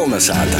[0.00, 0.56] Kolnesāta!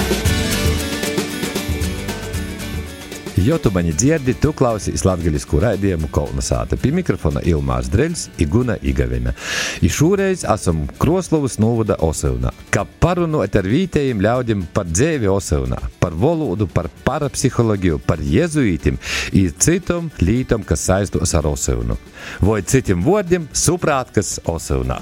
[3.41, 6.77] Jo tu mani dzirdi, tu klausies latviešu raidījumu Kolnesāta.
[6.77, 9.33] Pie mikrofona Ilmārs Dreļs, Iguna Igavina.
[9.81, 12.53] I šoreiz esam Kroslovas novada Osevnā.
[12.69, 19.57] Kā parunot ar vietējiem ļaudīm par dzēvi Osevnā, par valodu, par parapsiholoģiju, par jezuītim un
[19.57, 21.97] citam lītam, kas saistos ar Osevnu.
[22.45, 25.01] Vai citiem vārdiem suprāt, kas Osevnā.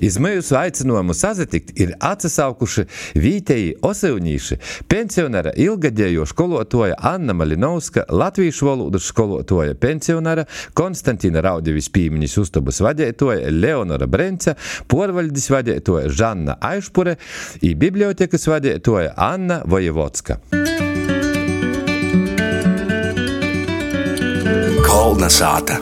[0.00, 2.84] Iz mūsu aicinājumu sazatikt ir atsaukuši
[3.16, 4.58] vietēji osevnīši,
[4.90, 10.44] pensionāra ilgadējo skolotoja Anna Malinovska, latviešu valodas skolotoja pensionāra
[10.76, 14.56] Konstantīna Raudevis pīmiņas uztabas vadētoja Leonora Brenca,
[14.88, 17.16] porvaldes vadētoja Žanna Aišpure
[17.64, 20.40] i bibliotekas vadētoja Anna Vojevodska.
[24.86, 25.80] Kolnesāta!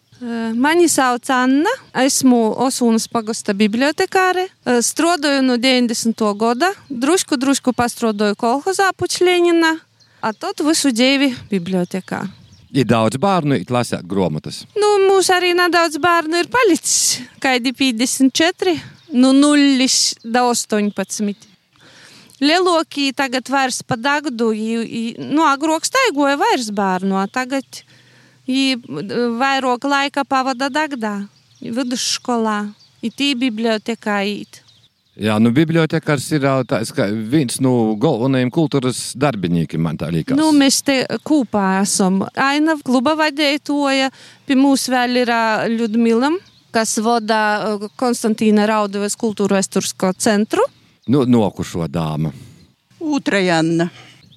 [0.55, 4.45] Mani sauc Anna, esmu Osūnas pagasta bibliotekāre.
[4.63, 6.23] Strādāju no 90.
[6.39, 9.73] gada, drusku, drusku pastrādāju kolhozā pučļēnina,
[10.23, 12.21] a tad visu dzīvi bibliotekā.
[12.75, 14.63] Ir daudz bērnu, ir lasīt grāmatas.
[14.79, 18.77] Nu, mums arī nedaudz bērnu ir palicis, kādi 54,
[19.19, 21.51] nu 0 līdz 18.
[22.43, 27.27] Lielākie tagad vairs pa dagdu, nu, agrāk staigoja vairs bērnu, a
[28.45, 31.27] tagad vairāk laika pavada dagdā,
[31.61, 34.61] vidusskolā, itī bibliotekā īt.
[35.15, 36.91] Jā, nu, bibliotekārs ir tāds,
[37.31, 40.35] viens no galvenajiem kultūras darbiniekiem, man tā liekas.
[40.35, 42.25] Nu, mēs te kopā esam.
[42.35, 44.09] Aina kluba vadītāja,
[44.43, 45.31] pie mums vēl ir
[45.71, 46.35] Ļudmilam,
[46.75, 50.67] kas vada Konstantīna Raudavas kultūra vēsturisko centru.
[51.07, 52.33] Nu, nokušo dāma.
[52.99, 53.87] Otra Janna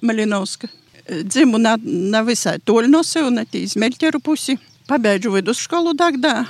[0.01, 0.78] Malinovska.
[1.09, 4.59] Na, na visai toļi no sev, ne tī izmeļķeru pusi.
[4.89, 6.43] Pabeidžu vidusskolu Dagdā,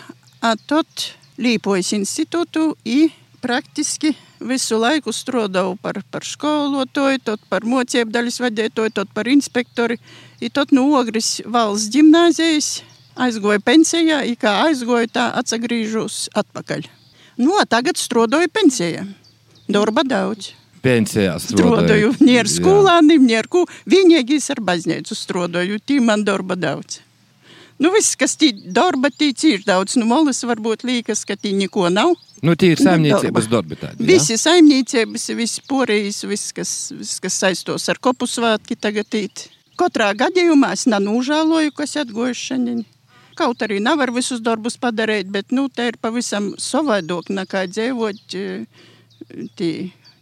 [0.43, 0.87] a tad
[1.39, 3.07] Līpojas institūtu i
[3.39, 4.11] praktiski
[4.43, 9.99] visu laiku strādāju par, par skolotāju, tad par mocību daļas vadītāju, tad par inspektori.
[10.43, 12.81] I tad no Ogres valsts gimnāzijas
[13.19, 16.87] aizgoju pensijā, i kā aizgoju, tā atsagrīžos atpakaļ.
[17.39, 19.05] Nu, a tagad strādāju pensijā.
[19.71, 20.53] Darba daudz.
[20.83, 22.13] Pensijā strādāju.
[22.23, 23.65] Ne ar skolāniem, ne ar ko.
[23.89, 25.79] Vienīgais ar baznīcu strādāju.
[25.83, 27.01] Tī man darba daudz.
[27.79, 29.95] Nu, viss, kas tī darba, tī ir daudz.
[29.99, 32.15] Nu, molis varbūt liekas, ka tī neko nav.
[32.43, 34.03] Nu, tī ir saimniecības darbi tādi.
[34.03, 34.07] Ja?
[34.13, 39.47] Visi saimniecības, visi porijas, viss, kas, viss, kas saistos ar kopu svātki tagad īt.
[39.79, 42.81] Katrā gadījumā es nenūžāloju, kas atgojuši šodien.
[43.39, 48.35] Kaut arī nevar visus darbus padarīt, bet, nu, te ir pavisam savādāk nekā dzīvot
[49.55, 49.71] tī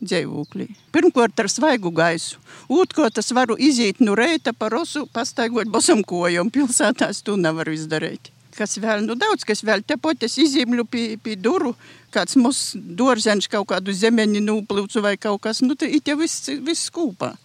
[0.01, 0.69] dzīvoklī.
[0.95, 2.41] Pirmkārt, ar svaigu gaisu.
[2.69, 6.51] Otrkārt, es varu iziet no reita par osu, pastaigot bosam kojām.
[6.53, 8.31] Pilsētās to nevar izdarīt.
[8.57, 11.75] Kas vēl, nu daudz, kas vēl tepat es izīmļu pie, pie duru,
[12.13, 16.49] kāds mūs dārzeņš kaut kādu zemeni nūplūcu vai kaut kas, nu te it jau viss,
[16.65, 17.35] viss kūpā.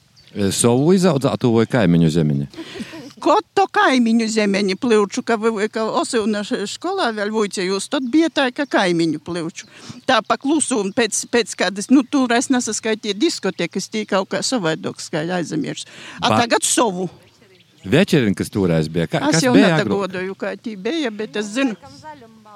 [0.57, 2.49] Savu izaudzēto vai kaimiņu zemeni?
[3.23, 5.37] Koto kaimiņu zemeni plūču, ka,
[5.71, 9.69] ka Osūna skolā vēl vuicējos, tad bija tā, ka kaimiņu plūču.
[10.09, 15.23] Tā paklusum pēc, pēc kādas, nu, tur es nesaskaitīju diskotekas, tī kaut kā savaidoks, kā
[15.39, 15.87] aizamirs.
[16.21, 17.09] A tagad savu.
[17.85, 19.09] Večerin, kas toreiz bija.
[19.11, 21.79] Kā, es jau netagodoju, kā tī bija, bet es zinu.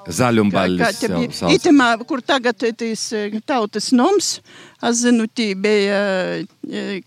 [0.06, 1.02] Zaļumbaļs.
[1.50, 3.08] Itemā, kur tagad tīs
[3.46, 4.36] tautas noms,
[4.86, 6.00] es zinu, tī bija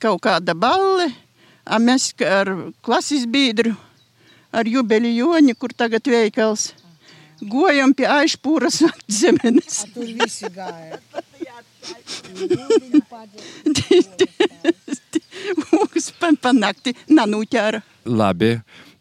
[0.04, 1.12] kaut kāda balle.
[1.70, 2.50] A mēs ar
[2.82, 3.76] klases biedru,
[4.52, 6.72] ar jubilijoni, kur tagad veikals,
[7.42, 8.82] gojam pie aišpūras
[9.22, 9.84] zemenes.
[9.86, 10.98] A tur visi gāja.
[15.70, 16.12] Mūs
[16.42, 17.82] panakti nanūķēra.
[18.10, 18.56] Labi,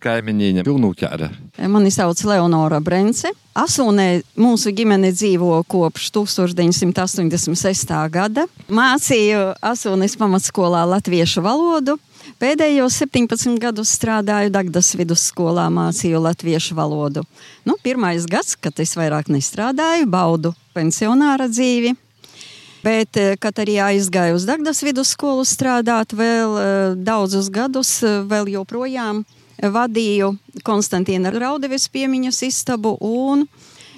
[0.05, 1.29] kaimiņīņa pilnūķēra.
[1.73, 3.33] Mani sauc Leonora Brence.
[3.59, 7.95] Asunē mūsu ģimene dzīvo kopš 1986.
[8.15, 8.47] gada.
[8.71, 11.99] Mācīju Asunes pamatskolā latviešu valodu.
[12.39, 17.25] Pēdējos 17 gadus strādāju Dagdas vidusskolā, mācīju latviešu valodu.
[17.67, 21.97] Nu, pirmais gads, kad es vairāk nestrādāju, baudu pensionāra dzīvi.
[22.85, 26.55] Bet, kad arī aizgāju uz Dagdas vidusskolu strādāt, vēl
[27.03, 29.25] daudzus gadus, vēl joprojām
[29.59, 30.31] vadīju
[30.63, 33.49] Konstantīna Raudeves piemiņas istabu un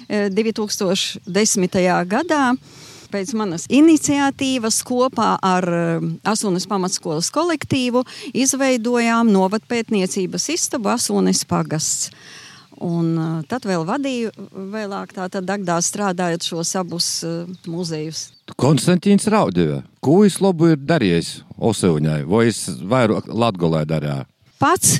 [0.09, 1.77] 2010.
[2.09, 2.45] gadā
[3.11, 12.09] pēc manas iniciatīvas kopā ar um, Asunas pamatskolas kolektīvu izveidojām novatpētniecības istabu Asunas pagasts.
[12.81, 14.31] Un uh, tad vēl vadīju
[14.73, 18.31] vēlāk tātad Dagdā strādājot šos abus uh, muzejus.
[18.57, 24.25] Konstantīns Raudevē, ko viņš labu ir darījis Oseuņai, vai viņš vairāk Latgolē darīja?
[24.61, 24.99] Pats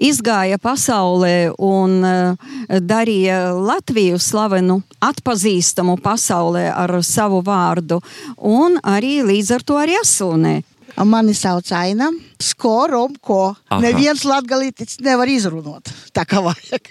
[0.00, 2.50] izgāja pasaulē un uh,
[2.80, 8.00] darīja Latviju slavenu, atpazīstamu pasaulē ar savu vārdu,
[8.38, 10.60] un arī līdz ar to arī asūnē.
[11.06, 12.10] Mani sauc Aina.
[12.42, 13.54] Skoromko.
[13.80, 16.90] Neviens latgalītis nevar izrunāt tā kā vajag.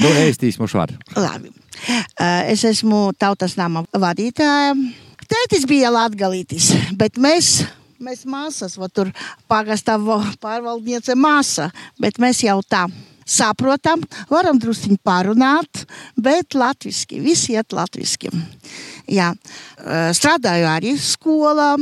[0.00, 0.92] Nu, ēstīs mums var.
[1.16, 1.50] Labi.
[1.88, 4.74] Eh, Es esmu tautas nama vadītāja.
[5.30, 7.60] Tētis bija latgalītis, bet mēs,
[8.00, 9.12] mēs māsas, va tur
[9.50, 11.70] pagastā va- pārvaldniece māsa,
[12.00, 12.86] bet mēs jau tā
[13.30, 15.84] saprotam, varam drusciņi pārunāt,
[16.18, 18.30] bet latviski, visi iet latviski.
[19.10, 21.76] Jā, eh, strādāju arī skolā,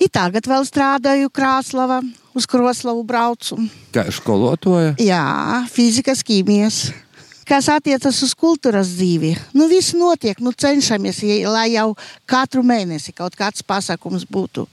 [0.00, 2.00] i tagad vēl strādāju Krāslava,
[2.34, 3.58] uz Kroslavu braucu.
[3.92, 4.96] Kā skolotoja?
[4.98, 6.92] Jā, fizikas, ķīmijas.
[7.50, 11.16] Kas attiecas uz kultūras dzīvi, nu viss notiek, nu cenšamies,
[11.50, 11.96] lai jau
[12.30, 14.68] katru mēnesi kaut kāds pasākums būtu.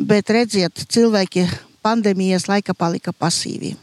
[0.00, 1.44] Bet redziet, cilvēki
[1.84, 3.74] pandēmijas laika palika pasīvi.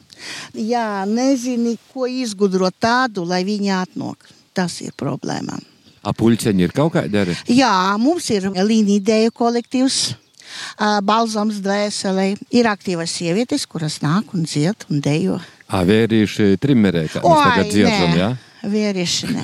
[0.58, 4.26] Jā, nezini, ko izgudrot tādu, lai viņi atnāk.
[4.58, 5.60] Tas ir problēma.
[6.10, 7.38] Apuļceņi ir kaut kādi arī.
[7.54, 7.70] Jā,
[8.02, 10.00] mums ir līnija kolektīvs.
[11.06, 15.38] Balzams dvēselē ir aktīvas sievietes, kuras nāk un dzied un dejo.
[15.70, 18.30] Ā, vērīši trimerē, kā mēs tagad dziedzam, jā?
[18.66, 19.44] Vērieši nē.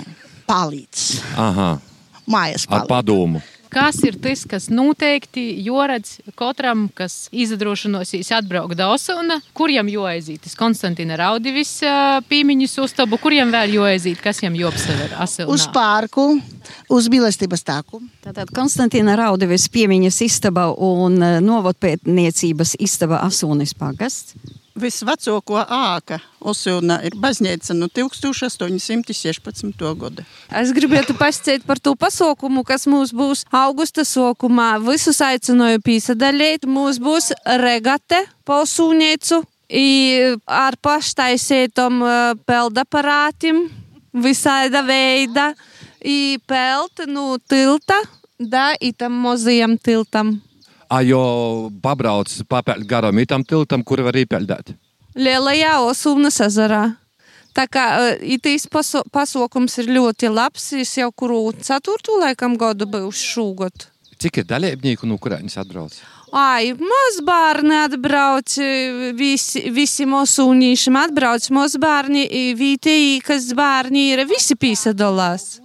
[0.49, 1.03] Palīdz.
[1.41, 1.75] Aha,
[2.25, 2.89] Mājas ar palīdz.
[2.89, 3.41] padomu.
[3.75, 10.45] Kas ir tas, kas noteikti joredz katram, kas izdrošinosies atbraukt Dausuna, kuriem joaiziet?
[10.45, 15.51] Tas Konstantina Raudivis ā, pīmiņas uztabu, kuriem vēl joaiziet, kas jiem jopsever Asilnā?
[15.51, 16.29] Uz parku,
[16.87, 17.99] uz mīlestības tāku.
[18.23, 24.37] Tātad Konstantīna Raudevis piemiņas istaba un novotpētniecības istaba Asūnis pagasts.
[24.75, 29.83] Visvecāko āka Osūna ir baznīca no 1816.
[30.01, 30.25] gada.
[30.51, 34.73] Es gribētu pastāstīt par to pasaukumu, kas mums būs augusta sākumā.
[34.83, 36.67] Visus aicināju pīsadaļēt.
[36.67, 37.31] Mums būs
[37.63, 39.87] regate pausūniecu i
[40.45, 43.69] ar paštaisētom eh, peldaparātim,
[44.11, 45.53] visāda veida,
[46.03, 48.01] i pelt no tilta,
[48.39, 50.35] da itam mozajam tiltam.
[50.89, 51.21] A, jo
[51.81, 54.75] pabrauc papēļ garam itam tiltam, kur var īpeļdēt.
[55.15, 56.83] Lielajā Osūnas ezerā.
[57.55, 57.85] Tā kā
[58.19, 63.87] itīs pasaukums ir ļoti labs, es jau kuru ceturto laikam gadu būs šūgot.
[64.19, 65.95] Cik ir dalībnieku, no kurienes atbrauc?
[66.35, 68.57] Ai, mazbērni atbrauc,
[69.15, 72.25] visi, visi mūsu unīšiem atbrauc, mazbērni,
[72.59, 75.61] vietēji, kas bērni ir, visi pīsadalās.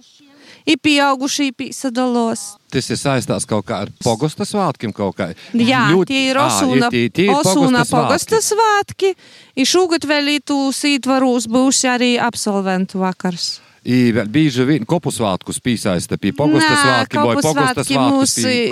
[0.65, 2.57] Ir pieauguši pīsadalos.
[2.71, 4.93] Tas ir saistās kaut kā ar pogosta svētkiem.
[4.93, 9.15] Jā, Ļoti- tie ir Ā, Osūna, tie- tie ir Osūna pogosta pogosta svētki.
[9.15, 9.65] svētki.
[9.65, 13.59] Šogad vēl itūs ītvarūs būs arī absolventu vakars.
[13.81, 17.33] I bieži vien kopu svētkus piesaista pie pogosta svētki vai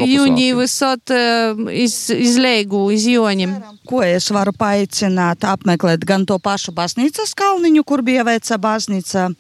[0.06, 0.60] jūņī svētkiem.
[0.60, 3.56] visot uh, iz, izlēgu, iz joņiem.
[3.90, 9.32] Ko es varu paaicināt, apmeklēt gan to pašu baznīcas kalniņu, kur bija veica baznīca,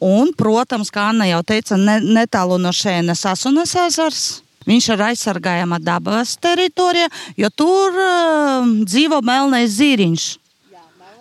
[0.00, 4.26] un, protams, kā Anna jau teica, ne, netālu no šēnes Asunas ezers.
[4.68, 10.30] Viņš ir aizsargājama dabas teritorija, jo tur uh, dzīvo melnais zīriņš.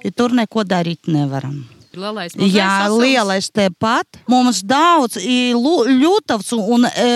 [0.08, 1.66] Ja tur neko darīt nevaram.
[1.98, 4.20] Lielais Jā, lielais tepat.
[4.30, 7.08] Mums daudz ir ļūtavs un e,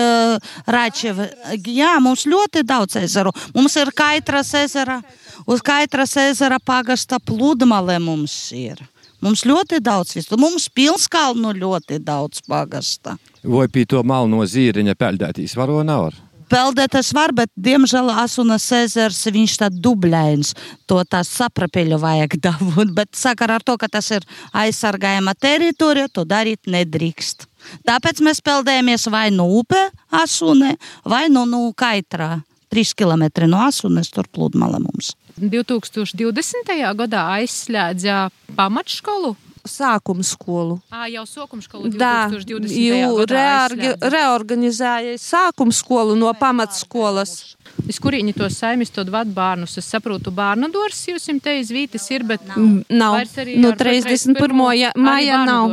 [0.66, 1.28] račevi.
[1.70, 3.32] Jā, mums ļoti daudz ezeru.
[3.54, 5.00] Mums ir kaitras ezera.
[5.46, 8.82] Uz kaitras ezera pagasta pludmale mums ir.
[9.22, 10.36] Mums ļoti daudz visu.
[10.40, 13.14] Mums pilskalnu ļoti daudz pagasta.
[13.46, 16.16] Vai pie to malno zīriņa peļdētīs varo nevar?
[16.52, 20.50] Peldētas var, bet, diemžēl, Asunas ezers, viņš tā dubļains,
[20.84, 26.26] to tā saprapeļu vajag dabūt, bet sakar ar to, ka tas ir aizsargājama teritorija, to
[26.28, 27.46] darīt nedrīkst.
[27.88, 29.80] Tāpēc mēs peldējamies vai no upe
[30.12, 30.74] Asunē,
[31.08, 32.42] vai no, no Kaitrā.
[32.72, 35.12] 3 km no Asunas tur pludmale mums.
[35.40, 36.72] 2020.
[37.00, 39.34] gadā aizslēdza pamatškolu.
[39.62, 40.80] Sākuma skolu.
[40.90, 42.72] Ā, jau sākuma skolu Da, 2020.
[42.98, 44.10] jau gadā reorga, aizslēdza.
[44.10, 47.54] reorganizēja sākuma skolu no pamatskolas.
[47.88, 49.76] Iz kurieņi tos saimis to vad bērnus?
[49.78, 52.42] Es saprotu, bērnu dors jūs jums te izvītis ir, bet
[52.90, 53.14] Nav.
[53.38, 54.34] arī No ar 31.
[54.34, 54.74] 31.
[54.80, 55.70] ja- arī maija nav.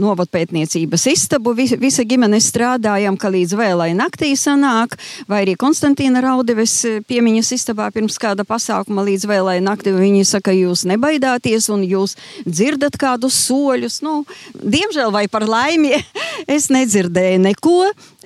[0.00, 4.96] novadpētniecības istabu, vis, visa ģimene strādājam, ka līdz vēlai naktī sanāk,
[5.28, 10.86] vai arī Konstantīna Raudivis piemiņas istabā pirms kāda pasākuma līdz vēlai naktī viņi saka, jūs
[10.88, 12.16] nebaidāties un jūs
[12.46, 14.00] dzirdat kādus soļus.
[14.06, 14.22] Nu,
[14.54, 15.96] diemžēl vai par laimi
[16.56, 17.78] es nedzirdēju neko.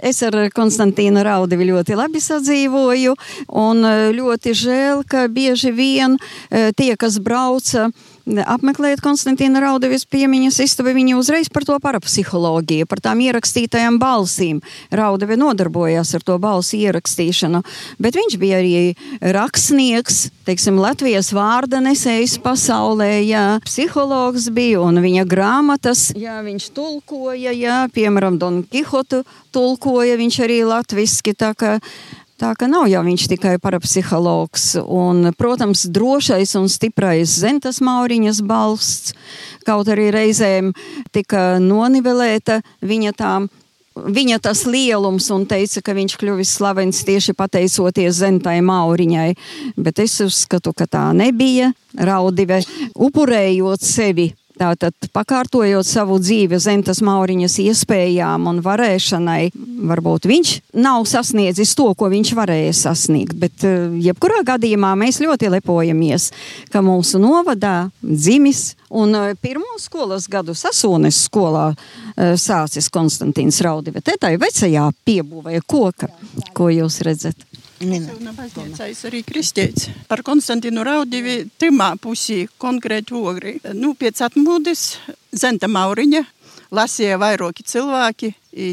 [0.05, 3.15] Es ar Konstantīnu Raudivi ļoti labi sadzīvoju,
[3.57, 7.89] un eh, ļoti žēl, ka bieži vien eh, tie, kas brauca
[8.25, 14.63] apmeklēt Konstantīna Raudivis piemiņas istabu, viņi uzreiz par to parapsiholoģiju, par tām ierakstītajām balsīm.
[14.95, 17.61] Raudivi nodarbojās ar to balsu ierakstīšanu,
[18.01, 18.73] bet viņš bija arī
[19.21, 27.55] rakstnieks, teiksim, Latvijas vārda nesējs pasaulē, jā, psihologs bija un viņa grāmatas, jā, viņš tulkoja,
[27.55, 29.23] jā, piemēram, Don Kihotu
[29.55, 31.79] tulkoja viņš arī latviski, tā ka
[32.35, 34.73] Tā ka nav jau viņš tikai parapsihologs.
[34.83, 39.15] Un, protams, drošais un stiprais Zentas Mauriņas balsts,
[39.67, 40.73] kaut arī reizēm
[41.15, 43.47] tika nonivelēta viņa tām.
[43.95, 49.29] Viņa tas lielums un teica, ka viņš kļuvis slavens tieši pateicoties Zentai Mauriņai,
[49.79, 51.71] bet es uzskatu, ka tā nebija.
[51.95, 52.65] Raudive
[52.99, 59.49] upurējot sevi Tātad, pakārtojot savu dzīvi Zentas Mauriņas iespējām un varēšanai,
[59.91, 63.35] varbūt viņš nav sasniedzis to, ko viņš varēja sasniegt.
[63.41, 66.29] Bet, eh, jebkurā gadījumā, mēs ļoti lepojamies,
[66.71, 74.05] ka mūsu novadā dzimis un eh, pirmo skolas gadu Sasūnes skolā eh, sācis Konstantīns Raudive.
[74.07, 76.13] Te tai vecajā piebūvē koka,
[76.55, 77.54] ko jūs redzat.
[77.83, 79.89] Jauna baznīcais arī kristietis.
[80.09, 83.57] Par Konstantinu Raudivi timā pusī konkrēti ogri.
[83.75, 84.85] Nu, pēc atmūdes
[85.35, 86.23] Zenta Mauriņa
[86.75, 88.31] lasīja vairāki cilvēki,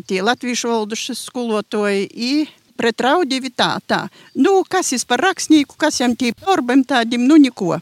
[0.07, 2.31] tie latviešu valodas skolotoji, i
[2.77, 4.07] pret Raudivi tā, tā.
[4.37, 7.79] Nu, kas ir par rakstnieku, kas jam tī porbem tādim, nu, neko.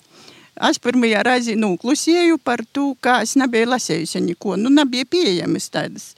[0.70, 4.58] Es pirmajā reizē noklusēju par to, kā es nebiju lasējusi neko.
[4.60, 6.10] Nu, nebija pieejamas tādas.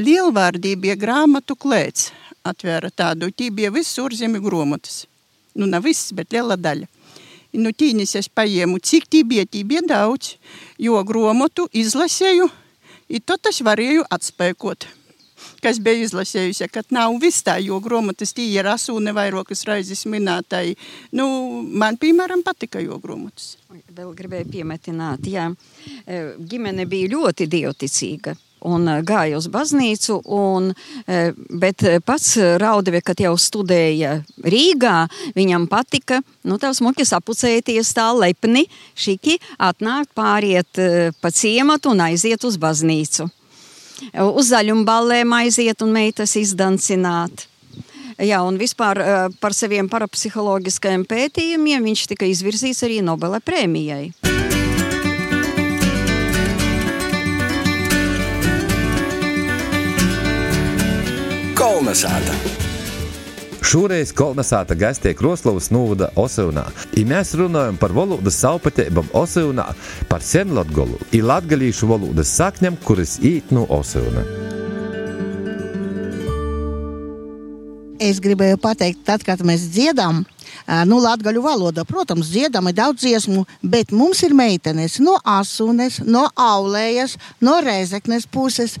[0.00, 2.12] Lielvārdī bija grāmatu klēts,
[2.46, 5.04] atvēra tādu, tī bija viss urzemi grāmatas.
[5.54, 6.86] Nu, nav viss, bet liela daļa.
[6.86, 10.36] I Nu, tīnis es paņēmu, cik tī bija, tī bija daudz,
[10.78, 12.46] jo grāmatu izlasēju,
[13.10, 14.86] un tad es varēju atspēkot.
[15.64, 20.76] Kas bija izlasējusi, ka nav viss tā, jo grāmatas tī ir asūne vairākas reizes minētāji.
[21.16, 21.26] Nu,
[21.64, 23.56] man, piemēram, patika jo grāmatas.
[23.96, 25.48] Vēl gribēju piemetināt, jā,
[26.06, 28.36] ģimene bija ļoti dievticīga.
[28.68, 30.70] Un e, gāja uz baznīcu, un,
[31.06, 31.20] e,
[31.62, 34.96] bet pats Raudive, kad jau studēja Rīgā,
[35.36, 38.66] viņam patika, nu, tā smuki sapucēties tā lepni,
[38.98, 40.80] šiki atnākt, pāriet
[41.20, 43.28] pa ciematu un aiziet uz baznīcu.
[44.10, 47.46] Uz zaļumu ballēm aiziet un meitas izdancināt.
[48.20, 54.29] Jā, un vispār eh, par saviem parapsiholoģiskajiem pētījumiem viņš tika izvirzīts arī Nobela prēmijai.
[61.60, 62.32] Kolnesāta!
[63.60, 66.62] Šoreiz Kolnesāta gaistie Kroslovas novada Osevnā.
[66.96, 69.66] I mēs runājam par valodas saupatēbam Osevnā,
[70.08, 74.24] par senlatgolu, i latgalīšu valodas sakņam, kuras īt no Osevna.
[78.00, 80.24] Es gribēju pateikt, tad, kad mēs dziedam,
[80.88, 86.24] nu, latviešu valodā, protams, dziedam ir daudz dziesmu, bet mums ir meitenes no Asunes, no
[86.40, 88.80] Aulējas, no Rezeknes puses,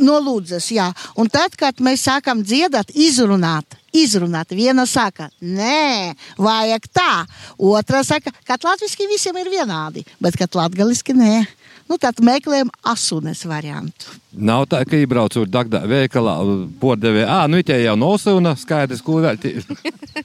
[0.00, 0.70] no Lūdzes.
[0.74, 0.90] Jā.
[1.18, 3.78] Un tad, kad mēs sākam dziedāt, izrunāt.
[3.94, 4.50] Izrunāt.
[4.50, 7.10] Viena saka, nē, vajag tā.
[7.58, 11.44] Otra saka, ka latviešu visiem ir vienādi, bet ka latviešu nē.
[11.84, 14.14] Nu, tad meklējam asunes variantu.
[14.32, 16.38] Nav tā, ka iebraucu Dagdā veikalā,
[16.80, 19.36] pordevēja, ah, nu tie jau nosūna, skaidrs, ko vēl.
[19.38, 19.60] tie-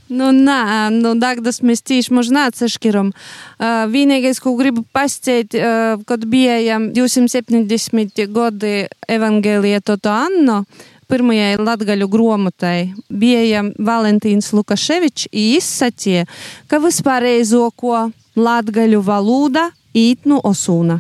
[0.10, 3.12] Nu, nē, nu, Dagdas mēs tieši neatsašķiram.
[3.14, 10.64] Uh, vienīgais, ko gribu pasciet, uh, kad bija 270 gadi evangelija Toto Anno,
[11.10, 16.26] pirmajai latgaļu gromotai, bija Valentīns Lukaševičs, izsacīja,
[16.70, 21.00] ka vispārējzoko latgaļu valoda īt no osūna.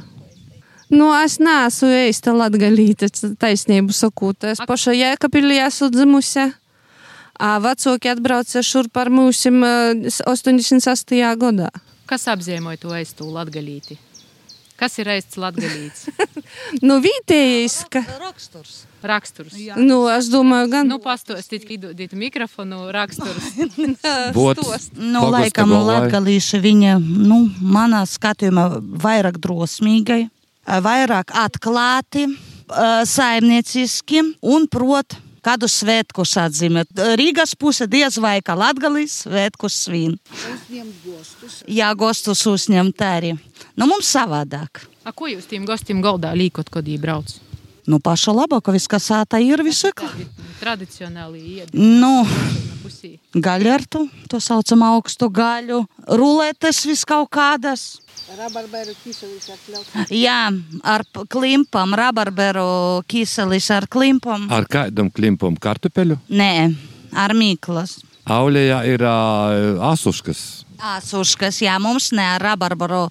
[0.90, 3.12] Nu, es neesmu īsta latgalīte,
[3.42, 4.48] taisnību sakot.
[4.50, 6.48] Es paša Jēkabīlī esmu dzimusi.
[7.40, 11.24] Vecāki atbrauca šurp ar mums 88.
[11.40, 11.72] gadā.
[12.10, 14.00] Kas apzīmēja to aiztu latgalīti?
[14.80, 16.08] Kas ir aists latgalīts?
[16.82, 18.02] Nu, vietējais, ka.
[18.18, 18.84] Raksturs.
[19.06, 19.54] Raksturs.
[19.78, 20.88] Nu, es domāju, gan.
[20.90, 23.52] Nu, pastostīt, idodīt mikrofonu raksturs.
[24.38, 24.90] Bots.
[24.98, 28.66] Nu, laikam, latgalīši viņa, nu, manā skatījumā
[29.04, 30.24] vairāk drosmīgai,
[30.66, 32.26] vairāk atklāti,
[32.70, 36.94] ā, saimnieciski un prot kādu svētkus atzīmēt.
[37.20, 40.18] Rīgas puse diez vai kā latgalīs svētkus svin.
[41.68, 43.36] Jā, gostus uzņemt arī.
[43.76, 44.86] Nu, mums savādāk.
[45.06, 47.38] A, ko jūs tiem gostiem galdā līkot, kad viņi brauc?
[47.90, 48.36] Nu, paša
[48.86, 49.90] kas ātā ir, visu.
[49.98, 50.28] Tādi
[50.60, 51.80] Tradicionāli iedi.
[51.80, 52.22] Nu,
[52.84, 53.16] Pusī.
[53.34, 57.88] gaļartu, to saucam augstu gaļu, rulētes vis kaut kādas.
[60.14, 60.38] Jā,
[60.86, 64.46] ar klimpam, rabarberu ķīselis ar klimpam.
[64.54, 66.20] Ar kādam klimpam kartupeļu?
[66.30, 66.54] Nē,
[67.18, 68.04] ar mīklas.
[68.30, 70.68] Aulējā ir uh, asuškas.
[70.78, 73.08] Āsuškas, jā, mums ne ar rabarberu,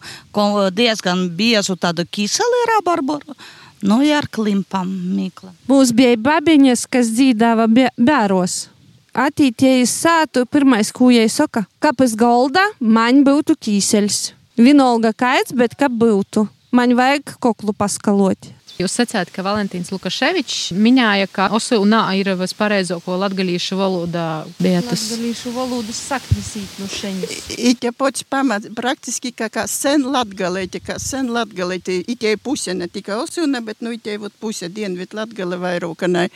[0.71, 3.35] diezgan biezu tādu ķīseli rabarberu.
[3.83, 5.53] Nu, ar klimpam mīkla.
[5.71, 8.67] Mums bija babiņas, kas dzīdāva bē- bēros.
[9.15, 14.33] Attīties sātu, pirmais, ko jai saka, kāpēc golda man būtu ķīseļs.
[14.59, 16.49] Vienalga kaits, bet kā būtu.
[16.73, 18.51] Man vajag koklu paskalot.
[18.79, 24.27] Jūs sacījāt, ka Valentīns Lukaševičs minēja, ka Osulnā ir vispareizāko latgalīšu valodā
[24.63, 25.09] vietas.
[25.17, 27.33] Latviešu valodas saknes īt no šeņas.
[27.59, 33.17] Itie pots pamats praktiski kā, kā sen latgalēti, kā sen latgalēti, itie puse ne tikai
[33.25, 36.29] osuna, bet nu itie vot puse dienvid latgale vairokanai.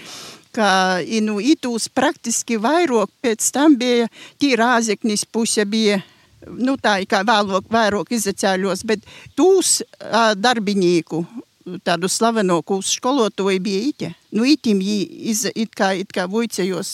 [0.52, 4.10] Kā i, nu, itūs praktiski vairāk pēc tam bija
[4.42, 6.02] tī rāzeknis puse bija.
[6.58, 9.06] Nu, tā ir kā vēlāk, vairāk izacēļos, bet
[9.38, 9.78] tūs
[10.42, 11.22] darbinīku,
[11.84, 14.10] tādu slaveno skolotoju bija ite.
[14.32, 14.98] Nu, itim jī
[15.32, 16.24] iz, it kā, it kā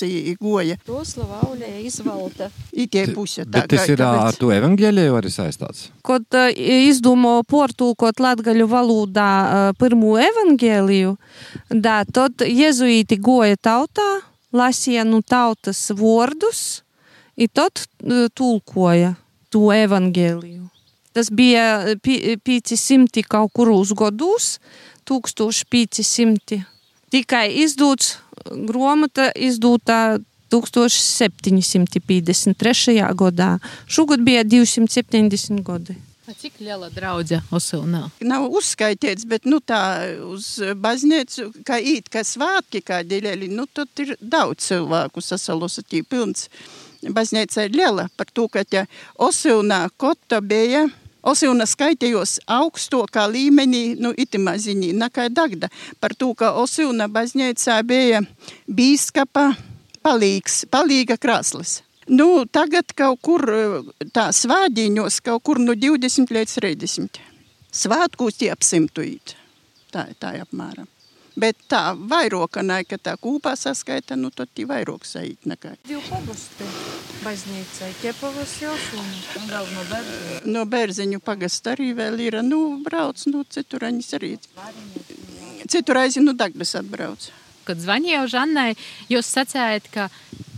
[0.06, 0.76] i goja.
[0.86, 2.50] Toslava Aulē izvalta.
[2.72, 3.44] Itie puse.
[3.44, 5.88] Bet tas ir ar to evaņģēliju arī saistāts.
[6.02, 6.50] Kad uh,
[6.88, 11.16] izdomāju portulkot latgaļu valodā uh, pirmo evangēliju,
[11.70, 14.08] da, tad jezuīti goja tautā,
[14.52, 16.82] lasīja nu tautas vārdus,
[17.38, 19.14] un tad uh, tulkoja
[19.52, 20.66] to evangēliju.
[21.18, 24.58] Tas bija pi- 500 kaut kuros gados,
[25.10, 26.60] 1500.
[27.10, 28.18] Tikai izdots
[28.68, 30.18] grāmata, izdota
[30.50, 33.14] 1753.
[33.14, 33.58] gadā.
[33.86, 35.94] Šogad bija 270 gadi.
[36.28, 38.10] A Cik liela draudzība Osulnā?
[38.20, 43.88] nav uzskaitīts, bet nu, tā uz baznīcu, kā īt, kā svātki, kā diļēļi, nu, tad
[44.04, 46.50] ir daudz cilvēku sasalosatī pilns.
[47.02, 48.86] Baznīca ir liela par to, ka te
[49.18, 50.88] Osilnā kota bija.
[51.26, 58.22] Osilna skaitījos augstokā līmenī, nu, itimā ziņī, nekā Dagda, par to, ka Osilna baznīcā bija
[58.70, 59.50] bīskapa
[60.06, 61.82] palīgs, palīga krāslis.
[62.08, 63.42] Nu, tagad kaut kur
[64.14, 67.20] tā svādiņos, kaut kur no 20 līdz 30.
[67.74, 69.34] Svētkos tie ap simtu īt.
[69.92, 70.88] Tā, tā ir apmēram.
[71.38, 75.76] Bet tā vairokanai, ka tā kūpā saskaita, nu tad tie vairāk saīt nekā.
[75.86, 76.87] Divi pagusti
[77.22, 80.38] baznīcai, Ķepavas Josūna, vēl no Berlīna.
[80.54, 84.36] No bērziņu pagasta arī vēl ir, nu, brauc, nu, cituraņas arī.
[85.68, 87.30] Cituraizi, nu, Dagdas atbrauc.
[87.68, 88.70] Kad zvanīju Žannai,
[89.12, 90.06] jūs sacījāt, ka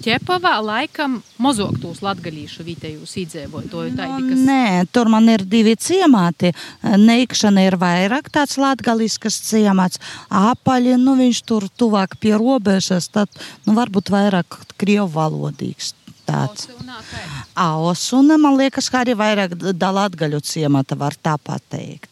[0.04, 3.96] ķepavā laikam mozog tūs latgalīšu vietējos iedzīvotāju.
[3.98, 6.52] Nu, nē, tur man ir divi ciemati.
[6.84, 9.98] Neikšana ir vairāk tāds latgalisks ciemats.
[10.30, 13.32] Apaļi, nu viņš tur tuvāk pie robežas, tad
[13.66, 15.96] nu, varbūt vairāk krievu valodīgs.
[16.30, 16.68] Tāds.
[17.58, 22.10] Aos, un man liekas, ka arī vairāk da latgaļu ciemata var tā pateikt.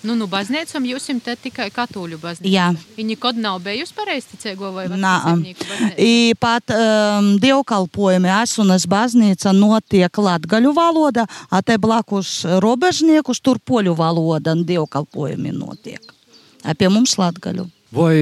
[0.00, 2.48] Nu, nu baznīcam jūs te tikai katoļu baznīca.
[2.48, 2.68] Jā.
[2.96, 5.90] Viņi kod nav bijusi pareizticīgo vai Nā, baznīca?
[6.00, 13.92] I pat um, dievkalpojumi Asunas baznīca notiek latgaļu valodā, a te blakus robežniekus tur poļu
[13.98, 16.16] valoda un dievkalpojumi notiek.
[16.64, 17.68] A pie mums latgaļu.
[17.92, 18.16] Vai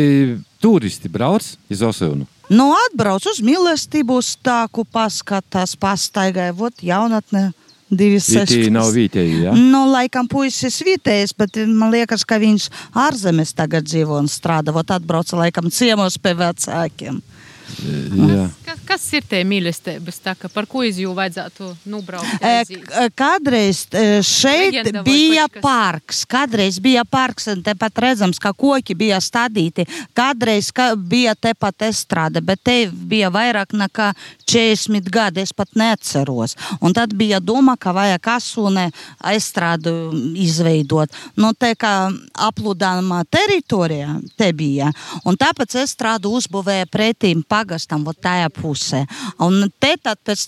[0.58, 2.26] turisti brauc iz Osilnu?
[2.48, 7.50] Nu, atbrauc uz mīlestību, uz tāku paskatās, pastaigai, vot jaunatne
[7.88, 9.54] Divas Ja tie nav vietēji, ja?
[9.56, 14.74] Nu, laikam puisis vietējais, bet man liekas, ka viņš ārzemes tagad dzīvo un strādā.
[14.76, 17.22] Vot atbrauca laikam ciemos pie vecākiem.
[17.78, 18.44] Jā.
[18.64, 20.18] Kas, kas ir tie mīlestības?
[20.24, 22.30] Tā, ka par ko izjūtu vajadzētu nubraukt?
[22.40, 22.84] E, aiziet?
[22.88, 25.62] k- Kādreiz e, šeit Leģenda vai bija kaut kas?
[25.62, 26.22] parks.
[26.28, 29.86] Kādreiz bija parks, un tepat redzams, ka koki bija stādīti.
[30.16, 34.10] Kādreiz ka bija tepat estrāde, bet te bija vairāk nekā
[34.48, 35.44] 40 gadi.
[35.44, 36.56] Es pat neatceros.
[36.80, 38.88] Un tad bija doma, ka vajag asūne
[39.32, 39.92] estrādu
[40.38, 41.12] izveidot.
[41.36, 41.94] Nu, te kā
[42.48, 44.90] apludāmā teritorija te bija.
[45.28, 49.02] Un tāpēc estrādu uzbūvēja pretīm pagastam, vot tajā pusē.
[49.44, 50.46] Un te tad pēc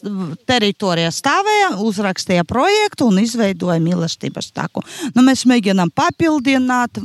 [0.48, 4.84] teritorijas stāvēja, uzrakstīja projektu un izveidoja mīlestības taku.
[5.14, 7.02] Nu, mēs mēģinām papildināt.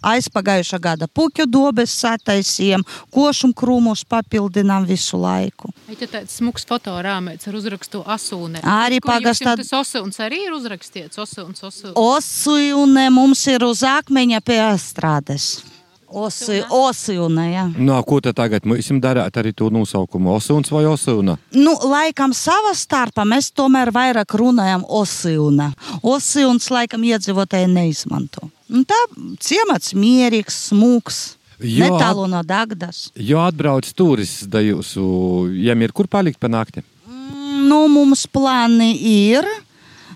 [0.00, 2.80] Aizpagājušā gada puķu dobes sataisījām,
[3.12, 5.68] košumu krūmus papildinām visu laiku.
[5.92, 8.62] Te tāds smuks fotorāmēts ar uzrakstu Asūne?
[8.64, 11.20] Arī pagastā- Tas Osuns arī ir uzrakstīts.
[11.20, 11.92] Osuns, Osuns.
[12.00, 15.60] Osujune mums ir uz akmeņa pie strādes.
[16.10, 17.64] Osujune, jā.
[17.78, 20.32] Nu, ko tad tagad mums darīt arī to nosaukumu?
[20.36, 21.36] Osuns vai Osuna?
[21.54, 25.70] Nu, laikam savā starpā mēs tomēr vairāk runājam Osijuna.
[26.02, 28.50] Osijuns laikam iedzīvotāji neizmanto.
[28.70, 28.98] Un tā
[29.42, 31.20] ciemats mierīgs, smūgs.
[31.60, 33.10] Jo, Netālu no Dagdas.
[33.14, 35.02] jo atbrauc turists da jūsu,
[35.60, 36.80] jām ir kur palikt pa nakti?
[37.06, 39.44] Mm, Nu, mums plāni ir.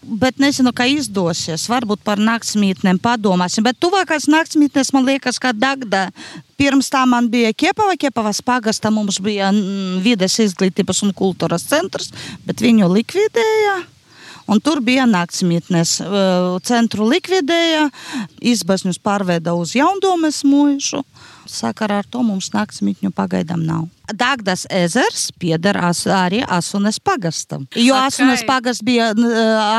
[0.04, 1.64] Bet nezinu, kā izdosies.
[1.70, 3.64] Varbūt par naktsmītnēm padomāsim.
[3.64, 6.10] Bet tuvākās naktsmītnes man liekas, ka Dagda.
[6.60, 9.48] Pirms tam man bija Kiepava, Kiepavas pagastā mums bija
[10.04, 12.12] vides izglītības un kultūras centrs,
[12.44, 13.80] bet viņu likvidēja.
[14.44, 15.96] Un tur bija naktsmītnes.
[16.04, 17.88] Eh, Centru likvidēja,
[18.44, 21.00] izbažņus pārveda uz jaundomes mūžu.
[21.54, 23.84] Sakarā ar to mums naktsmītņu pagaidām nav.
[24.12, 27.62] Dagdas ezers pieder as, arī Asunes pagastam.
[27.78, 28.08] Jo Ok.
[28.10, 29.30] Asunes pagasts bija n-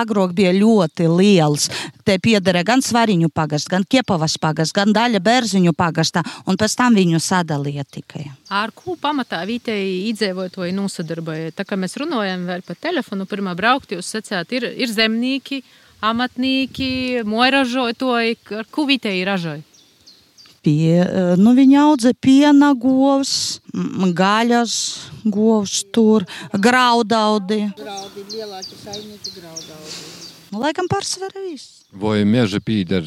[0.01, 1.67] agrāk bija ļoti liels.
[2.07, 6.95] Te piederēja gan Svariņu pagasts, gan Kiepavas pagasts, gan daļa Bērziņu pagastā, un pēc tam
[6.97, 8.25] viņu sadalīja tikai.
[8.49, 11.53] Ar ko pamatā vietēji iedzīvotāji nosadarbojas?
[11.59, 15.61] Tā kā mēs runājam vēl pa telefonu, pirmā braukt, jūs sacījāt, ir, ir zemnieki,
[16.05, 19.61] amatnieki, moiražotāji, ar ko vietēji ražoja?
[20.65, 23.61] Pie, eh, nu, viņa audzē piena govs,
[24.17, 24.75] gaļas
[25.29, 27.67] govs, tur graudaudi.
[27.77, 29.93] Graudi, lielāki saimnieki graudaudi.
[30.49, 31.83] Nu, laikam pārsvarā viss.
[31.93, 33.05] Vai meža pīder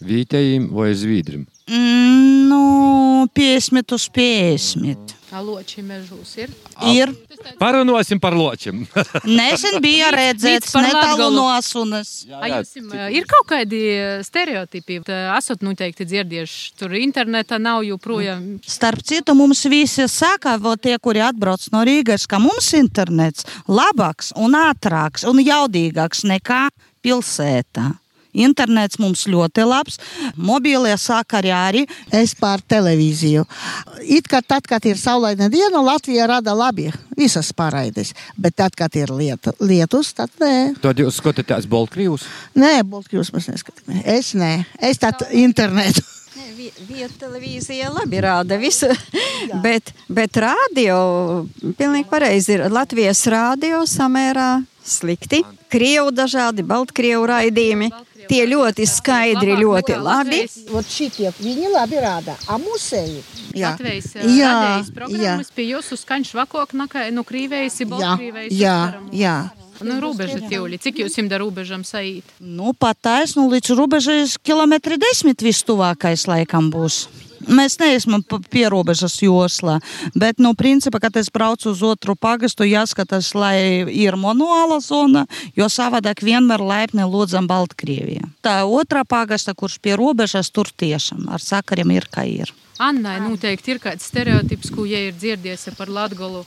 [0.00, 1.44] vietējiem vai zvīdrim?
[1.70, 5.16] Mm, nu, 50 uz 50.
[5.30, 6.52] Aloči mežos ir.
[6.86, 7.10] Ir.
[7.58, 8.84] Parunāsim par ločiem.
[9.38, 12.22] Nesen bija redzēts par netālu no asunas.
[12.30, 13.80] A, jums, eh, ir kaut kādi
[14.24, 16.62] stereotipi, esat noteikti dzirdējuši.
[16.78, 18.46] Tur internetā nav joprojām.
[18.62, 24.30] Starp citu, mums visi saka, vo tie, kuri atbrauc no Rīgas, ka mums internets labāks
[24.38, 26.68] un ātrāks un jaudīgāks nekā
[27.02, 27.90] pilsētā.
[28.36, 30.00] Internets mums ļoti labs,
[30.36, 31.84] mobilie sakari arī.
[32.14, 33.46] Es pār televīziju.
[34.04, 38.12] It kā tad, kad ir saulaina diena, Latvija rada labi visas paraides.
[38.36, 40.76] Bet tad, kad ir lieta, lietus, tad nē.
[40.82, 42.26] Tad jūs skatāties Baltkrievus?
[42.58, 44.04] Nē, Baltkrievs mēs neskatāmies.
[44.04, 44.52] Es nē,
[44.84, 46.04] es tādu internetu.
[46.86, 48.88] Vieta televīzija labi rāda visu,
[49.64, 50.96] bet, bet rādio,
[51.78, 54.50] pilnīgi pareizi ir Latvijas rādio samērā
[54.86, 55.42] slikti.
[55.72, 57.90] Krievu dažādi, Baltkrievu raidījumi.
[58.30, 60.44] Tie ļoti skaidri, ļoti labi.
[60.70, 62.36] Vot šitie, viņi labi rāda.
[62.50, 63.22] A musēji?
[63.56, 68.52] Latvijas jā, radējas jā, programmas pie jūsu skaņš vakok nu krīvējas, jā, baltkrīvējas.
[68.52, 68.80] jā,
[69.16, 69.36] jā.
[69.84, 70.78] Nu, robeža tīvļi.
[70.80, 72.24] Cik jūs jums da robežam saīt?
[72.40, 77.04] Nu, pat taisnu līdz robežai kilometri desmit vistuvākais laikam būs.
[77.44, 79.78] Mēs neesam pierobežas joslā,
[80.16, 85.68] bet, nu, principā, kad es braucu uz otru pagastu, jāskatās, lai ir manuāla zona, jo
[85.72, 88.30] savādāk vienmēr laipni lūdzam Baltkrievijā.
[88.46, 92.54] Tā otrā pagasta, kurš pie robežas, tur tiešām ar sakariem ir, kā ir.
[92.82, 96.44] Annai noteikti ir kāds stereotips, ko ja ir dzirdējusi par Latgolu.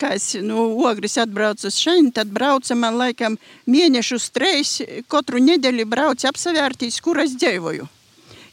[0.00, 3.38] Kā es no Ogres atbraucu šeit, tad brauca man laikam
[3.70, 4.80] mēnešus trīs.
[5.10, 7.86] Katru nedēļu braucu apsevērtīs, kur es dzīvoju.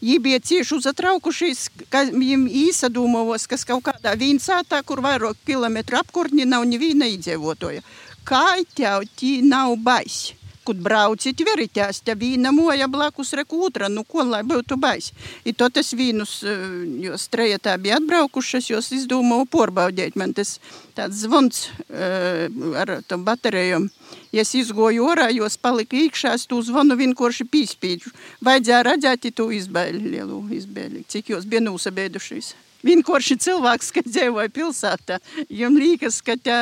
[0.02, 6.48] Viņi bija cieši uzatraukušies, ka viņiem īsadūmovos, kas kaut kādā vīnsātā, kur vairāk kilometru apkurtni
[6.50, 7.86] nav neviena iedzīvotoja.
[8.26, 10.41] Kā tev tī nav baisi?
[10.66, 15.16] Kad braucit, veritās, te vīna moja blakus reku otra, nu ko lai būtu baisi.
[15.46, 16.66] I to tas vīnus, eh,
[17.08, 20.16] jos trejetā bija atbraukušas, jos izdomāju porbaudēt.
[20.16, 20.60] Man tas
[20.96, 22.48] tāds zvons uh,
[22.78, 23.88] ar tam baterijām.
[24.36, 28.12] Ja es izgoju orā, jos palika iekšā, es to zvanu vienkārši pīspīdžu.
[28.44, 32.54] Vajadzēja redzēt to izbēli, lielu izbēli, cik jos bija nūsabēdušies.
[32.82, 35.20] Vienkārši cilvēks, kad dzīvoja pilsētā,
[35.54, 36.62] jums liekas, ka tā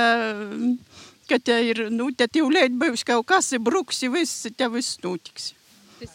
[1.29, 5.53] ka te ir, nu, te tūlēt būs kaut kas, bruksi, viss, te viss notiks.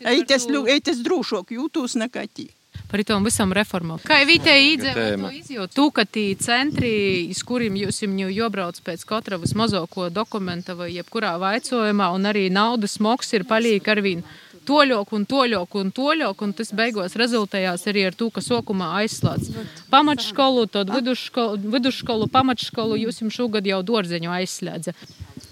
[0.00, 2.48] Eites, eites drošāk jūtos nekā tī.
[2.90, 3.98] Par tom visam reformām.
[4.06, 4.92] Kā jau vietēji tēma.
[4.94, 6.92] iedzīvotāji izjūt, tu, ka tī centri,
[7.32, 12.98] iz kuriem jūs jau jobrauc pēc katra vismazāko dokumenta vai jebkurā vaicojumā, un arī naudas
[13.02, 14.24] moks ir palīgi arvīn
[14.68, 19.50] toļok un toļok un toļok, un tas beigās rezultējās arī ar to, ka sokumā aizslēdz
[19.92, 24.94] pamatškolu, tad vidusškolu, vidusškolu pamatškolu, jūs jums šogad jau dorzeņu aizslēdza.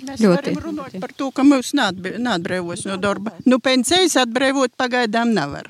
[0.03, 0.55] Mēs Ļoti.
[0.57, 3.33] varam runāt par to, ka mūs neatbre- neatbrīvos no darba.
[3.46, 5.68] Nu, pensijas atbrīvot pagaidām nevar.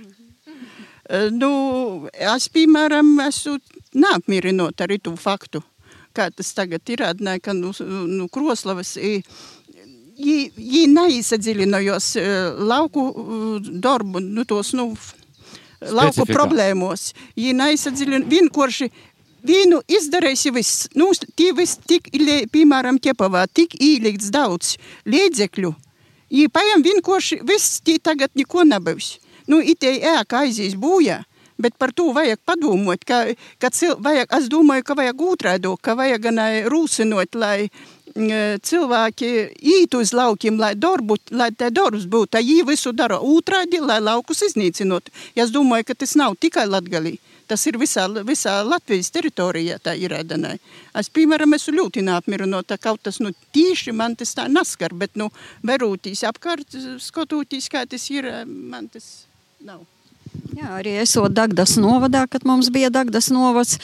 [1.10, 3.58] Eh, Nu, es, piemēram, esmu
[3.94, 5.60] neapmierināta ar to faktu,
[6.14, 7.72] kā tas tagad ir, atnē, ka nu,
[8.06, 9.22] nu, Kroslavas i-
[10.22, 14.92] Viņi neizsadziļinājās eh, lauku eh, darbu, nu, tos, nu,
[15.90, 17.10] lauku problēmos.
[17.36, 18.90] Viņi neizsadziļina vienkārši
[19.42, 20.86] vienu izdarījusi viss.
[20.94, 22.10] Nu, tī viss tik,
[22.52, 24.76] piemēram, ķepavā, tik īlikts daudz
[25.08, 25.74] līdzekļu.
[26.32, 29.16] Viņi paņem vienkārši viss, tī tagad neko nebūs.
[29.50, 31.22] Nu, itē ēka aizies būjā.
[31.62, 33.26] Bet par to vajag padomāt, ka,
[33.60, 36.40] ka cil, vajag, es domāju, ka vajag otrādo, ka vajag gan
[36.72, 37.68] rūsinot, lai
[38.14, 42.38] cilvēki īt uz laukiem, lai, darbu, lai te darbs būtu.
[42.38, 45.10] Viņi visu dara otrādi, lai laukus iznīcinot.
[45.34, 47.18] Ja es domāju, ka tas nav tikai Latgalī.
[47.48, 50.54] Tas ir visā, visā Latvijas teritorijā, tā ir ēdanai.
[50.96, 55.28] Es, piemēram, esmu ļoti neapmierināta, kaut tas, nu, tīši man tas tā naskar, bet, nu,
[55.66, 59.26] verūtīs apkārt, skatoties, kā tas ir, man tas
[59.60, 59.82] nav.
[60.52, 63.78] Jā, arī esot Dagdas novadā, kad mums bija Dagdas novads,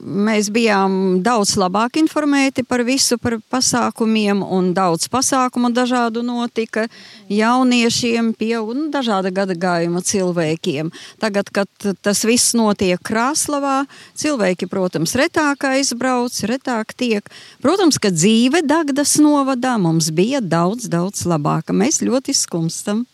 [0.00, 6.86] mēs bijām daudz labāk informēti par visu, par pasākumiem, un daudz pasākumu dažādu notika
[7.28, 10.88] jauniešiem, pieaugu, nu, dažāda gada gājuma cilvēkiem.
[11.20, 13.84] Tagad, kad tas viss notiek Krāslavā,
[14.16, 17.28] cilvēki, protams, retāk aizbrauc, retāk tiek.
[17.60, 21.76] Protams, ka dzīve Dagdas novadā mums bija daudz, daudz labāka.
[21.76, 23.04] Mēs ļoti skumstam.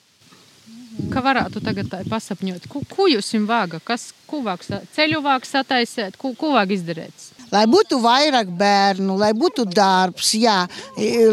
[1.13, 2.67] Kā varētu tagad pasapņot?
[2.73, 3.81] Ko, ko jūs jums vāga?
[3.85, 6.17] Kas, ko vāks, ceļu vāks attaisēt?
[6.21, 7.27] Ko, ko vāk izdarīt?
[7.53, 10.65] Lai būtu vairāk bērnu, lai būtu darbs, jā,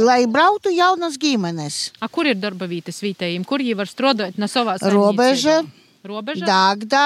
[0.04, 1.80] lai brautu jaunas ģimenes.
[2.04, 3.45] A, kur ir darba vietas vietējiem?
[3.49, 5.62] Kur viņi var strādāt no savās Robeža.
[6.06, 6.45] Robeža.
[6.45, 7.06] Dāgda.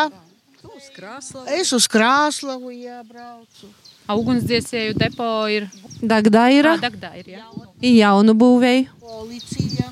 [1.54, 3.70] Es uz Krāslavu iebraucu.
[4.08, 5.68] Augunsdziesēju depo ir.
[6.00, 7.32] Dagdā ir Jā, Dagdā ir.
[7.36, 7.46] Jā.
[7.84, 8.88] jaunu būvēju.
[9.04, 9.92] Policija.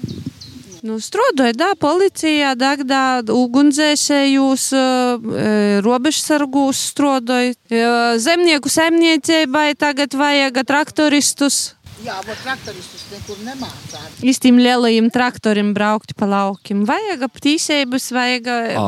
[0.85, 4.65] Nu, strādāju, da, policijā, Dagdā, ugunsdzēsējos,
[5.81, 7.55] robežsargūs strādāju.
[8.21, 11.57] Zemnieku saimniecībai tagad vajag traktoristus.
[12.05, 14.19] Jā, bet traktoristus nekur nemācāt.
[14.21, 16.83] Īstīm lielajiem traktoriem braukt pa laukiem.
[16.85, 18.83] Vajag aptīsības, vajag Ā,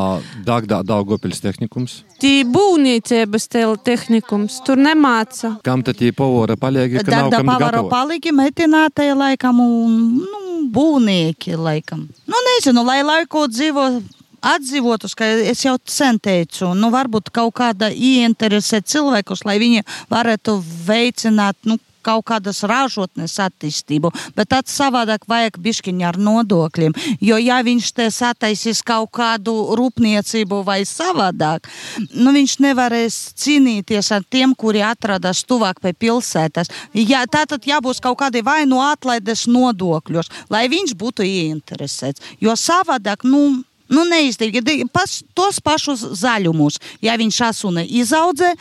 [0.46, 2.04] Dagdā Daugopils tehnikums.
[2.22, 4.60] tī būvniecības tel- tehnikums.
[4.66, 5.56] Tur nemāca.
[5.66, 7.90] Kam tad tie povora paliek, ka nav kam gatavo?
[7.90, 12.06] palīgi metinātai laikam un nu, būvnieki laikam.
[12.28, 14.04] Nu, nezinu, lai laiku dzīvo.
[14.48, 19.82] Atdzīvotus, ka es jau sen teicu, nu, varbūt kaut kāda ieinteresē cilvēkus, lai viņi
[20.14, 26.96] varētu veicināt nu, kaut kādas ražotnes attīstību, bet tad savādāk vajag bišķiņu ar nodokļiem.
[27.24, 31.67] Jo, ja viņš te sataisīs kaut kādu rūpniecību vai savādāk,
[32.15, 36.72] nu, viņš nevarēs cīnīties ar tiem, kuri atrodas tuvāk pie pilsētas.
[36.98, 42.38] Ja, tātad jābūt kaut kādai vai nu atlaides nodokļos, lai viņš būtu ieinteresēts.
[42.43, 44.88] Jo savādāk, nu, Nu, neizdevīgi.
[44.93, 46.80] Pas, tos pašus zaļumus.
[47.04, 48.54] Ja viņš asuna izaudzē,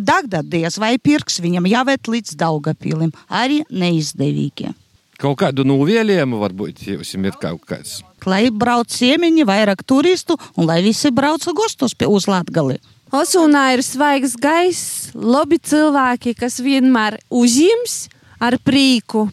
[0.00, 3.12] Dagdadies vai pirks viņam jāvērt līdz Daugapilim.
[3.28, 4.74] Arī neizdevīgi.
[5.20, 7.98] Kaut kādu nuvielījumu varbūt jums ir kaut kāds.
[8.24, 12.78] Lai brauc ciemiņi, vairāk turistu un lai visi brauc gostos pie uz Latgali.
[13.10, 17.96] Osūnā ir svaigs gaiss, labi cilvēki, kas vienmēr uzņems
[18.40, 19.26] ar prieku.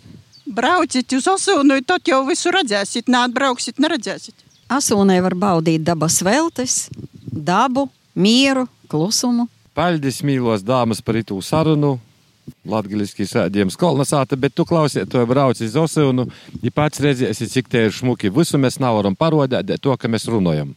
[0.47, 4.46] Brauciet uz Osūnu, tad jau visu redzēsiet, neatbrauksiet, neredzēsiet.
[4.67, 6.89] Asūnē var baudīt dabas veltes,
[7.31, 9.47] dabu, mieru, klusumu.
[9.77, 11.95] Paldies, mīlos dāmas, par itu sarunu.
[12.67, 16.27] Latvijas sēdījums kolonizāta, bet tu klausies, to brauc uz Osunu.
[16.63, 20.75] Ja pats redzēsi, cik te ir šmuki, visu mēs nevaram parodēt, to, ka mēs runājam.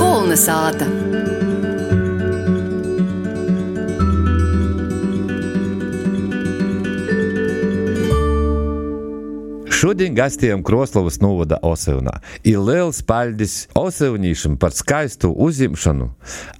[0.00, 0.99] Kolnesāta.
[9.80, 12.18] Šodien gastiem Kroslovas novada Osevnā.
[12.44, 16.08] Ir liels paldies Osevnīšam par skaistu uzņemšanu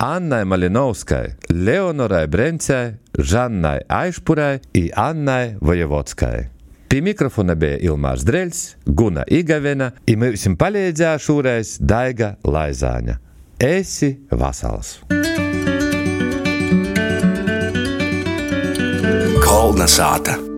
[0.01, 6.49] Annai Malinovskai, Leonorai Brencei, Žannai Aišpurai un Annai Vojevodskai.
[6.89, 13.21] Pie mikrofona bija Ilmārs Dreļs, Guna Igavena, un mums palīdzēja šoreiz Daiga Laizāņa.
[13.61, 15.03] esi vasals!
[19.45, 20.50] Kolna sāta.